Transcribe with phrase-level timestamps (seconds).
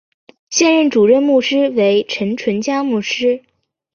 [0.49, 3.43] 现任主任牧师为陈淳佳牧师。